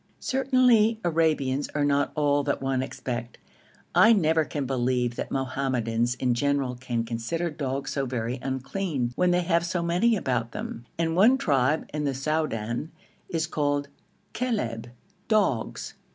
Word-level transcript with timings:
Certainly 0.19 0.99
Arabians 1.03 1.69
are 1.75 1.85
not 1.85 2.11
all 2.15 2.41
that 2.45 2.59
one 2.59 2.81
expect. 2.81 3.37
I 3.93 4.13
never 4.13 4.45
can 4.45 4.65
believe 4.65 5.15
that 5.15 5.29
Mohammedans 5.29 6.15
in 6.15 6.33
general 6.33 6.73
can 6.73 7.03
consider 7.03 7.51
dogs 7.51 7.91
so 7.91 8.07
very 8.07 8.39
unclean, 8.41 9.13
when 9.15 9.29
they 9.29 9.43
have 9.43 9.63
so 9.63 9.83
many 9.83 10.15
about 10.15 10.53
them, 10.53 10.87
and 10.97 11.15
one 11.15 11.37
tribe 11.37 11.87
in 11.93 12.05
the 12.05 12.15
Soudan 12.15 12.89
is 13.29 13.45
called 13.45 13.89
Kilab 14.33 14.87
(dogs). 15.27 15.93